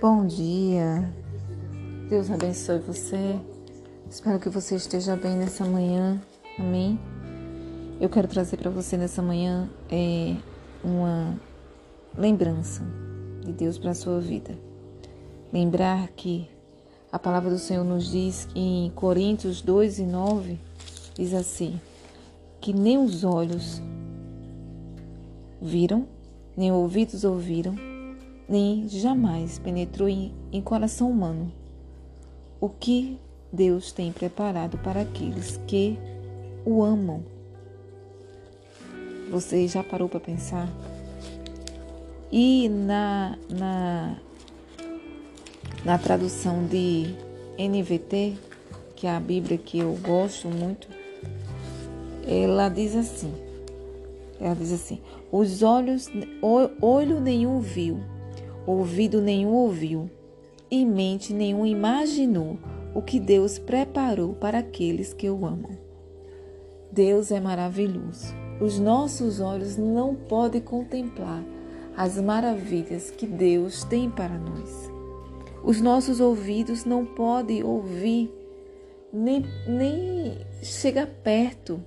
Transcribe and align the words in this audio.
Bom 0.00 0.26
dia. 0.26 1.12
Deus 2.08 2.30
abençoe 2.30 2.78
você. 2.78 3.38
Espero 4.08 4.40
que 4.40 4.48
você 4.48 4.76
esteja 4.76 5.14
bem 5.14 5.36
nessa 5.36 5.62
manhã. 5.62 6.18
Amém. 6.58 6.98
Eu 8.00 8.08
quero 8.08 8.26
trazer 8.26 8.56
para 8.56 8.70
você 8.70 8.96
nessa 8.96 9.20
manhã 9.20 9.68
é, 9.90 10.36
uma 10.82 11.38
lembrança 12.16 12.82
de 13.44 13.52
Deus 13.52 13.76
para 13.76 13.90
a 13.90 13.94
sua 13.94 14.18
vida. 14.20 14.56
Lembrar 15.52 16.08
que 16.12 16.48
a 17.12 17.18
palavra 17.18 17.50
do 17.50 17.58
Senhor 17.58 17.84
nos 17.84 18.10
diz 18.10 18.48
em 18.54 18.90
Coríntios 18.94 19.60
2 19.60 19.98
e 19.98 20.06
9 20.06 20.58
diz 21.12 21.34
assim: 21.34 21.78
que 22.58 22.72
nem 22.72 22.96
os 22.96 23.22
olhos 23.22 23.82
viram, 25.60 26.08
nem 26.56 26.72
ouvidos 26.72 27.22
ouviram, 27.22 27.89
nem 28.50 28.88
jamais 28.88 29.60
penetrou 29.60 30.08
em, 30.08 30.34
em 30.50 30.60
coração 30.60 31.08
humano 31.08 31.52
o 32.60 32.68
que 32.68 33.16
Deus 33.52 33.92
tem 33.92 34.12
preparado 34.12 34.76
para 34.78 35.02
aqueles 35.02 35.60
que 35.68 35.96
o 36.66 36.82
amam. 36.82 37.22
Você 39.30 39.68
já 39.68 39.84
parou 39.84 40.08
para 40.08 40.18
pensar? 40.18 40.68
E 42.32 42.68
na, 42.68 43.38
na, 43.48 44.16
na 45.84 45.98
tradução 45.98 46.66
de 46.66 47.14
NVT, 47.56 48.36
que 48.96 49.06
é 49.06 49.10
a 49.10 49.20
Bíblia 49.20 49.56
que 49.58 49.78
eu 49.78 49.96
gosto 50.02 50.48
muito, 50.48 50.88
ela 52.26 52.68
diz 52.68 52.96
assim: 52.96 53.32
ela 54.40 54.54
diz 54.54 54.72
assim: 54.72 55.00
os 55.30 55.62
olhos, 55.62 56.08
olho 56.82 57.20
nenhum 57.20 57.60
viu, 57.60 58.00
ouvido 58.66 59.20
nenhum 59.20 59.52
ouviu, 59.52 60.10
e 60.70 60.84
mente 60.84 61.32
nenhum 61.32 61.66
imaginou 61.66 62.58
o 62.94 63.02
que 63.02 63.18
Deus 63.18 63.58
preparou 63.58 64.34
para 64.34 64.58
aqueles 64.58 65.12
que 65.12 65.28
o 65.28 65.46
amam. 65.46 65.78
Deus 66.92 67.30
é 67.30 67.40
maravilhoso. 67.40 68.34
Os 68.60 68.78
nossos 68.78 69.40
olhos 69.40 69.76
não 69.76 70.14
podem 70.14 70.60
contemplar 70.60 71.42
as 71.96 72.20
maravilhas 72.20 73.10
que 73.10 73.26
Deus 73.26 73.84
tem 73.84 74.10
para 74.10 74.36
nós. 74.38 74.90
Os 75.62 75.80
nossos 75.80 76.20
ouvidos 76.20 76.84
não 76.84 77.04
podem 77.04 77.62
ouvir, 77.62 78.32
nem, 79.12 79.44
nem 79.66 80.38
chegar 80.62 81.06
perto 81.06 81.82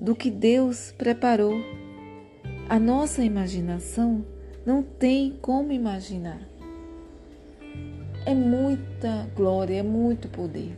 do 0.00 0.14
que 0.14 0.30
Deus 0.30 0.92
preparou. 0.96 1.54
A 2.68 2.78
nossa 2.78 3.24
imaginação 3.24 4.24
não 4.66 4.82
tem 4.82 5.38
como 5.40 5.72
imaginar. 5.72 6.40
É 8.26 8.34
muita 8.34 9.30
glória, 9.36 9.78
é 9.78 9.82
muito 9.82 10.28
poder. 10.28 10.76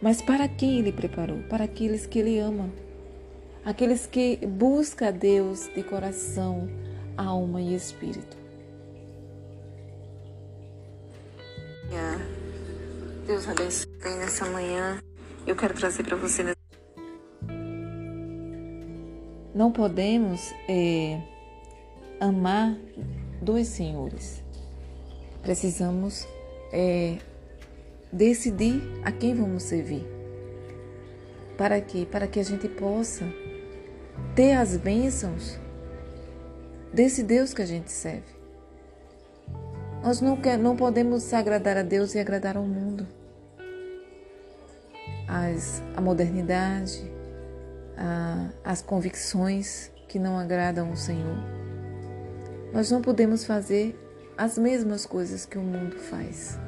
Mas 0.00 0.22
para 0.22 0.48
quem 0.48 0.78
ele 0.78 0.92
preparou? 0.92 1.38
Para 1.48 1.64
aqueles 1.64 2.06
que 2.06 2.20
ele 2.20 2.38
ama. 2.38 2.70
Aqueles 3.64 4.06
que 4.06 4.36
buscam 4.46 5.08
a 5.08 5.10
Deus 5.10 5.68
de 5.74 5.82
coração, 5.82 6.68
alma 7.16 7.60
e 7.60 7.74
espírito. 7.74 8.44
Deus 13.26 13.48
abençoe 13.48 13.88
nessa 14.18 14.44
manhã. 14.50 15.02
Eu 15.46 15.56
quero 15.56 15.72
trazer 15.72 16.02
para 16.02 16.14
você. 16.14 16.54
Não 19.54 19.72
podemos 19.72 20.52
é, 20.68 21.22
amar 22.24 22.76
dois 23.40 23.68
senhores. 23.68 24.42
Precisamos 25.42 26.26
é, 26.72 27.18
decidir 28.12 28.82
a 29.04 29.12
quem 29.12 29.34
vamos 29.34 29.64
servir. 29.64 30.06
Para 31.56 31.80
quê? 31.80 32.06
Para 32.10 32.26
que 32.26 32.40
a 32.40 32.42
gente 32.42 32.68
possa 32.68 33.24
ter 34.34 34.52
as 34.52 34.76
bênçãos 34.76 35.58
desse 36.92 37.22
Deus 37.22 37.52
que 37.52 37.62
a 37.62 37.66
gente 37.66 37.90
serve. 37.90 38.34
Nós 40.02 40.20
não, 40.20 40.36
quer, 40.36 40.58
não 40.58 40.76
podemos 40.76 41.32
agradar 41.32 41.76
a 41.76 41.82
Deus 41.82 42.14
e 42.14 42.18
agradar 42.18 42.56
ao 42.56 42.64
mundo. 42.64 43.06
As, 45.26 45.82
a 45.96 46.00
modernidade, 46.00 47.10
a, 47.96 48.50
as 48.64 48.82
convicções 48.82 49.90
que 50.08 50.18
não 50.18 50.38
agradam 50.38 50.90
ao 50.90 50.96
Senhor. 50.96 51.63
Nós 52.74 52.90
não 52.90 53.00
podemos 53.00 53.44
fazer 53.44 53.96
as 54.36 54.58
mesmas 54.58 55.06
coisas 55.06 55.46
que 55.46 55.56
o 55.56 55.62
mundo 55.62 55.96
faz. 55.96 56.58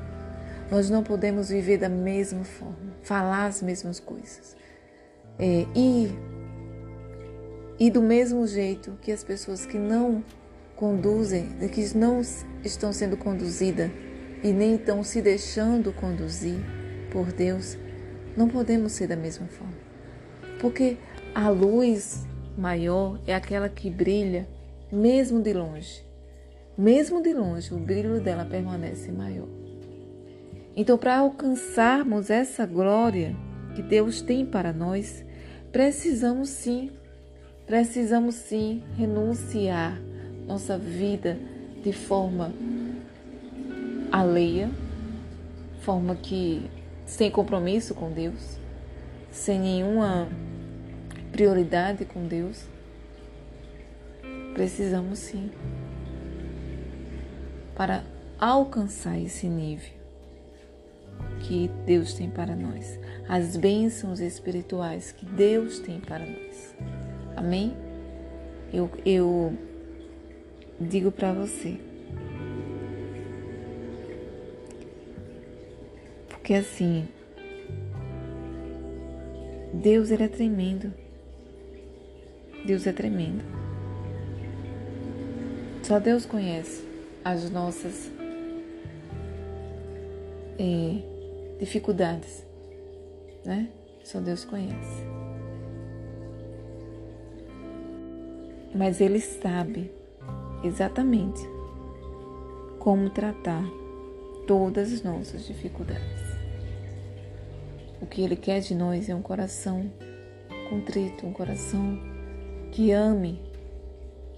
Nós 0.71 0.89
não 0.89 1.03
podemos 1.03 1.49
viver 1.49 1.79
da 1.79 1.89
mesma 1.89 2.45
forma, 2.45 2.95
falar 3.03 3.47
as 3.47 3.61
mesmas 3.61 3.99
coisas. 3.99 4.57
É, 5.37 5.67
e, 5.75 6.17
e 7.77 7.91
do 7.91 8.01
mesmo 8.01 8.47
jeito 8.47 8.97
que 9.03 9.11
as 9.11 9.25
pessoas 9.25 9.67
que 9.67 9.77
não 9.77 10.23
conduzem, 10.77 11.49
que 11.73 11.99
não 11.99 12.21
estão 12.63 12.93
sendo 12.93 13.17
conduzidas 13.17 13.91
e 14.45 14.53
nem 14.53 14.77
estão 14.77 15.03
se 15.03 15.21
deixando 15.21 15.93
conduzir 15.93 16.61
por 17.11 17.33
Deus, 17.33 17.77
não 18.37 18.47
podemos 18.49 18.93
ser 18.93 19.09
da 19.09 19.17
mesma 19.17 19.49
forma. 19.49 19.75
Porque 20.61 20.99
a 21.35 21.49
luz 21.49 22.25
maior 22.57 23.19
é 23.27 23.35
aquela 23.35 23.69
que 23.69 23.91
brilha 23.91 24.47
mesmo 24.91 25.41
de 25.43 25.53
longe. 25.53 26.05
Mesmo 26.77 27.23
de 27.23 27.33
longe, 27.33 27.73
o 27.73 27.79
brilho 27.79 28.21
dela 28.21 28.45
permanece 28.45 29.11
maior. 29.11 29.49
Então, 30.77 30.99
para 30.99 31.19
alcançarmos 31.19 32.29
essa 32.29 32.67
glória 32.67 33.35
que 33.75 33.83
Deus 33.83 34.21
tem 34.21 34.45
para 34.45 34.73
nós, 34.75 35.25
precisamos 35.73 36.51
sim, 36.51 36.91
precisamos 37.67 38.35
sim 38.35 38.83
renunciar 38.97 39.99
nossa 40.47 40.77
vida 40.77 41.39
de 41.83 41.93
forma 41.93 42.53
alheia, 44.13 44.71
forma 45.81 46.15
que 46.15 46.71
sem 47.07 47.31
compromisso 47.31 47.95
com 47.95 48.11
Deus, 48.11 48.59
sem 49.31 49.59
nenhuma 49.59 50.29
prioridade 51.33 52.05
com 52.05 52.27
Deus. 52.27 52.76
Precisamos 54.57 55.19
sim 55.19 55.51
para 57.77 58.03
alcançar 58.39 59.21
esse 59.21 59.47
nível 59.47 59.93
que 61.41 61.69
Deus 61.85 62.15
tem 62.15 62.31
para 62.31 62.57
nós, 62.57 62.99
as 63.29 63.55
bênçãos 63.55 64.19
espirituais 64.19 65.13
que 65.13 65.27
Deus 65.27 65.79
tem 65.81 66.01
para 66.01 66.25
nós. 66.25 66.75
Amém? 67.37 67.77
Eu, 68.73 68.91
eu 69.05 69.53
digo 70.81 71.13
para 71.13 71.35
você, 71.35 71.79
porque 76.31 76.55
assim, 76.55 77.07
Deus 79.75 80.11
ele 80.11 80.23
é 80.23 80.29
tremendo. 80.29 80.95
Deus 82.65 82.87
é 82.87 82.93
tremendo. 82.95 83.66
Só 85.87 86.01
Deus 86.01 86.27
conhece 86.27 86.85
as 87.25 87.49
nossas 87.49 88.11
é, 90.59 91.59
dificuldades, 91.61 92.45
né? 93.45 93.69
Só 94.03 94.19
Deus 94.19 94.45
conhece. 94.45 95.05
Mas 98.75 99.01
Ele 99.01 99.21
sabe 99.21 99.93
exatamente 100.65 101.41
como 102.81 103.09
tratar 103.09 103.63
todas 104.45 104.93
as 104.93 105.03
nossas 105.03 105.47
dificuldades. 105.47 106.03
O 108.03 108.07
que 108.07 108.23
Ele 108.23 108.35
quer 108.35 108.59
de 108.59 108.75
nós 108.75 109.09
é 109.09 109.15
um 109.15 109.23
coração 109.23 109.89
contrito, 110.69 111.25
um 111.25 111.33
coração 111.33 111.97
que 112.73 112.91
ame, 112.91 113.41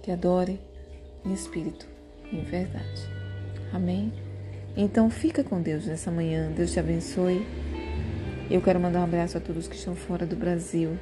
que 0.03 0.11
adore 0.11 0.68
em 1.25 1.33
espírito 1.33 1.87
em 2.31 2.43
verdade. 2.43 3.09
Amém? 3.73 4.13
Então 4.75 5.09
fica 5.09 5.43
com 5.43 5.61
Deus 5.61 5.85
nessa 5.85 6.11
manhã. 6.11 6.51
Deus 6.51 6.71
te 6.71 6.79
abençoe. 6.79 7.45
Eu 8.49 8.61
quero 8.61 8.79
mandar 8.79 9.01
um 9.01 9.03
abraço 9.03 9.37
a 9.37 9.41
todos 9.41 9.67
que 9.67 9.75
estão 9.75 9.95
fora 9.95 10.25
do 10.25 10.35
Brasil. 10.35 10.97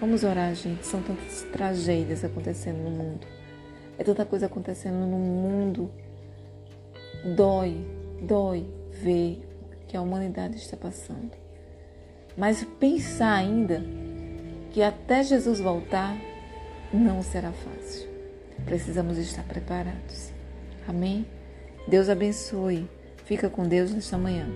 Vamos 0.00 0.24
orar, 0.24 0.54
gente. 0.54 0.86
São 0.86 1.02
tantas 1.02 1.42
tragédias 1.52 2.24
acontecendo 2.24 2.78
no 2.78 2.90
mundo. 2.90 3.26
É 3.98 4.04
tanta 4.04 4.24
coisa 4.24 4.46
acontecendo 4.46 5.06
no 5.06 5.18
mundo. 5.18 5.90
Dói, 7.36 7.84
dói 8.22 8.66
ver 8.90 9.46
que 9.86 9.96
a 9.96 10.00
humanidade 10.00 10.56
está 10.56 10.76
passando. 10.76 11.32
Mas 12.36 12.64
pensar 12.78 13.34
ainda 13.34 13.84
que 14.70 14.82
até 14.82 15.22
Jesus 15.22 15.60
voltar 15.60 16.16
não 16.92 17.22
será 17.22 17.52
fácil. 17.52 18.08
Precisamos 18.64 19.18
estar 19.18 19.42
preparados. 19.44 20.30
Amém? 20.86 21.26
Deus 21.86 22.08
abençoe. 22.08 22.88
Fica 23.24 23.48
com 23.48 23.66
Deus 23.66 23.92
nesta 23.92 24.18
manhã. 24.18 24.46